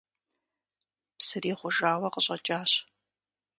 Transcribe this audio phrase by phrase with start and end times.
[1.17, 2.71] Псыри гъужауэ къыщӏэкӏащ.